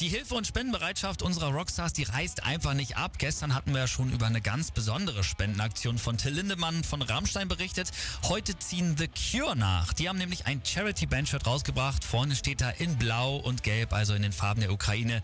Die 0.00 0.08
Hilfe- 0.08 0.36
und 0.36 0.46
Spendenbereitschaft 0.46 1.22
unserer 1.22 1.48
Rockstars, 1.48 1.92
die 1.92 2.04
reißt 2.04 2.44
einfach 2.44 2.72
nicht 2.72 2.96
ab. 2.96 3.18
Gestern 3.18 3.52
hatten 3.52 3.72
wir 3.72 3.80
ja 3.80 3.86
schon 3.88 4.12
über 4.12 4.26
eine 4.26 4.40
ganz 4.40 4.70
besondere 4.70 5.24
Spendenaktion 5.24 5.98
von 5.98 6.16
Till 6.16 6.34
Lindemann 6.34 6.84
von 6.84 7.02
Rammstein 7.02 7.48
berichtet. 7.48 7.90
Heute 8.28 8.56
ziehen 8.56 8.94
The 8.96 9.08
Cure 9.08 9.56
nach. 9.56 9.92
Die 9.92 10.08
haben 10.08 10.18
nämlich 10.18 10.46
ein 10.46 10.62
Charity-Bandshirt 10.64 11.48
rausgebracht. 11.48 12.04
Vorne 12.04 12.36
steht 12.36 12.60
da 12.60 12.70
in 12.70 12.96
Blau 12.96 13.38
und 13.38 13.64
Gelb, 13.64 13.92
also 13.92 14.14
in 14.14 14.22
den 14.22 14.30
Farben 14.32 14.60
der 14.60 14.70
Ukraine, 14.70 15.20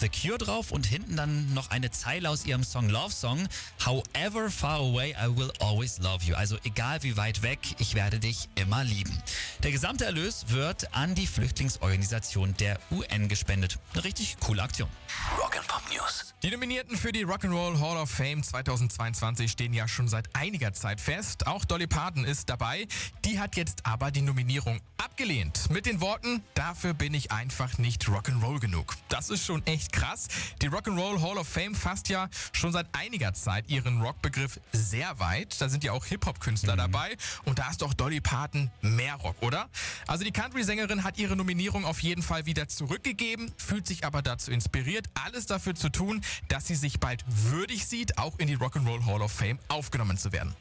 The 0.00 0.08
Cure 0.08 0.38
drauf 0.38 0.72
und 0.72 0.86
hinten 0.86 1.16
dann 1.16 1.54
noch 1.54 1.70
eine 1.70 1.92
Zeile 1.92 2.28
aus 2.28 2.44
ihrem 2.44 2.64
Song 2.64 2.90
Love 2.90 3.12
Song. 3.12 3.46
However 3.84 4.50
far 4.50 4.80
away, 4.80 5.12
I 5.12 5.36
will 5.36 5.52
always 5.60 5.98
love 5.98 6.24
you. 6.24 6.34
Also 6.34 6.58
egal 6.64 7.04
wie 7.04 7.16
weit 7.16 7.42
weg, 7.42 7.60
ich 7.78 7.94
werde 7.94 8.18
dich 8.18 8.48
immer 8.56 8.82
lieben. 8.82 9.16
Der 9.62 9.70
gesamte 9.70 10.04
Erlös 10.04 10.46
wird 10.48 10.92
an 10.94 11.14
die 11.14 11.28
Flüchtlingsorganisation 11.28 12.56
der 12.56 12.80
UN 12.90 13.28
gespendet. 13.28 13.78
Eine 13.94 14.02
richtig 14.16 14.38
coole 14.40 14.62
Aktion. 14.62 14.88
Rock 15.38 15.56
and 15.56 15.66
Pop 15.66 15.82
News. 15.92 16.34
Die 16.42 16.50
Nominierten 16.50 16.96
für 16.96 17.10
die 17.10 17.24
Rock'n'Roll 17.24 17.80
Hall 17.80 17.96
of 17.96 18.10
Fame 18.10 18.42
2022 18.42 19.50
stehen 19.50 19.72
ja 19.72 19.88
schon 19.88 20.06
seit 20.06 20.28
einiger 20.34 20.72
Zeit 20.72 21.00
fest. 21.00 21.46
Auch 21.46 21.64
Dolly 21.64 21.86
Parton 21.86 22.24
ist 22.24 22.48
dabei. 22.48 22.86
Die 23.24 23.40
hat 23.40 23.56
jetzt 23.56 23.84
aber 23.84 24.10
die 24.10 24.22
Nominierung 24.22 24.80
abgelehnt. 24.98 25.70
Mit 25.70 25.86
den 25.86 26.00
Worten, 26.00 26.42
dafür 26.54 26.94
bin 26.94 27.14
ich 27.14 27.32
einfach 27.32 27.78
nicht 27.78 28.04
Rock'n'Roll 28.04 28.60
genug. 28.60 28.94
Das 29.08 29.30
ist 29.30 29.44
schon 29.44 29.66
echt 29.66 29.92
krass. 29.92 30.28
Die 30.62 30.68
Rock'n'Roll 30.68 31.20
Hall 31.20 31.38
of 31.38 31.48
Fame 31.48 31.74
fasst 31.74 32.08
ja 32.08 32.28
schon 32.52 32.70
seit 32.72 32.86
einiger 32.92 33.34
Zeit 33.34 33.68
ihren 33.68 34.00
Rockbegriff 34.00 34.60
sehr 34.72 35.18
weit. 35.18 35.60
Da 35.60 35.68
sind 35.68 35.84
ja 35.84 35.92
auch 35.92 36.04
Hip-Hop-Künstler 36.04 36.74
mhm. 36.74 36.92
dabei. 36.92 37.16
Und 37.44 37.58
da 37.58 37.70
ist 37.70 37.82
doch 37.82 37.92
Dolly 37.92 38.20
Parton 38.20 38.70
mehr 38.82 39.16
Rock, 39.16 39.36
oder? 39.40 39.68
Also 40.06 40.22
die 40.22 40.32
Country-Sängerin 40.32 41.02
hat 41.02 41.18
ihre 41.18 41.34
Nominierung 41.34 41.84
auf 41.84 42.00
jeden 42.00 42.22
Fall 42.22 42.46
wieder 42.46 42.68
zurückgegeben, 42.68 43.52
fühlt 43.56 43.86
sich 43.86 44.04
aber 44.06 44.22
dazu 44.22 44.50
inspiriert, 44.50 45.06
alles 45.14 45.46
dafür 45.46 45.74
zu 45.74 45.90
tun, 45.90 46.22
dass 46.48 46.66
sie 46.66 46.74
sich 46.74 47.00
bald 47.00 47.24
würdig 47.26 47.86
sieht, 47.86 48.18
auch 48.18 48.38
in 48.38 48.46
die 48.46 48.56
Rock'n'Roll 48.56 49.04
Hall 49.04 49.22
of 49.22 49.32
Fame 49.32 49.58
aufgenommen 49.68 50.16
zu 50.16 50.32
werden. 50.32 50.54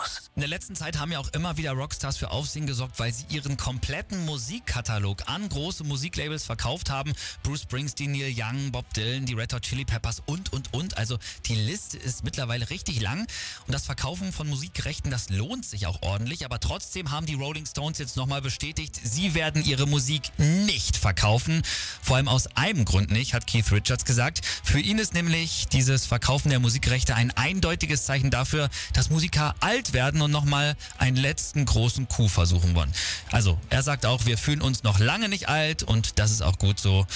News. 0.00 0.30
In 0.36 0.40
der 0.40 0.48
letzten 0.48 0.74
Zeit 0.74 0.98
haben 0.98 1.12
ja 1.12 1.18
auch 1.18 1.28
immer 1.34 1.56
wieder 1.56 1.72
Rockstars 1.72 2.16
für 2.16 2.30
Aufsehen 2.30 2.66
gesorgt, 2.66 2.98
weil 2.98 3.12
sie 3.12 3.24
ihren 3.28 3.56
kompletten 3.56 4.24
Musikkatalog 4.24 5.28
an 5.28 5.48
große 5.48 5.84
Musiklabels 5.84 6.44
verkauft 6.44 6.88
haben. 6.88 7.12
Bruce 7.42 7.62
Springsteen, 7.62 8.12
Neil 8.12 8.32
Young, 8.34 8.72
Bob 8.72 8.86
Dylan, 8.94 9.26
die 9.26 9.34
Red 9.34 9.52
Hot 9.52 9.62
Chili 9.62 9.84
Peppers 9.84 10.22
und, 10.26 10.52
und, 10.52 10.72
und. 10.72 10.96
Also 10.96 11.18
die 11.46 11.56
Liste 11.56 11.98
ist 11.98 12.24
mittlerweile 12.24 12.70
richtig 12.70 13.00
lang 13.00 13.26
und 13.66 13.74
das 13.74 13.84
Verkaufen 13.84 14.32
von 14.32 14.48
Musikrechten, 14.48 15.10
das 15.10 15.28
lohnt 15.28 15.66
sich 15.66 15.86
auch 15.86 16.00
ordentlich. 16.00 16.44
Aber 16.44 16.58
trotzdem 16.58 17.10
haben 17.10 17.26
die 17.26 17.34
Rolling 17.34 17.66
Stones 17.66 17.98
jetzt 17.98 18.16
nochmal 18.16 18.40
bestätigt, 18.40 18.98
sie 19.02 19.34
werden 19.34 19.62
ihre 19.64 19.86
Musik 19.86 20.32
nicht 20.38 20.96
verkaufen. 20.96 21.62
Vor 22.02 22.16
allem 22.16 22.28
aus 22.28 22.46
einem 22.56 22.84
Grund 22.84 23.10
nicht, 23.10 23.34
hat 23.34 23.46
Keith 23.46 23.70
Richards 23.72 24.04
gesagt. 24.04 24.40
Für 24.64 24.80
ihn 24.80 24.98
ist 24.98 25.12
nämlich 25.12 25.68
dieses 25.68 26.06
Verkaufen 26.06 26.48
der 26.48 26.60
Musikrechte 26.60 27.14
ein 27.14 27.30
eindeutiges 27.32 28.06
Zeichen 28.06 28.30
dafür, 28.30 28.70
dass 28.94 29.10
Musiker 29.10 29.54
alt 29.60 29.89
werden 29.92 30.22
und 30.22 30.30
nochmal 30.30 30.76
einen 30.98 31.16
letzten 31.16 31.64
großen 31.64 32.08
Coup 32.08 32.28
versuchen 32.28 32.74
wollen. 32.74 32.92
Also, 33.30 33.58
er 33.70 33.82
sagt 33.82 34.06
auch, 34.06 34.26
wir 34.26 34.38
fühlen 34.38 34.62
uns 34.62 34.82
noch 34.82 34.98
lange 34.98 35.28
nicht 35.28 35.48
alt 35.48 35.82
und 35.82 36.18
das 36.18 36.30
ist 36.30 36.42
auch 36.42 36.58
gut 36.58 36.78
so. 36.78 37.06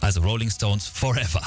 Also 0.00 0.22
Rolling 0.22 0.50
Stones 0.50 0.86
forever. 0.86 1.42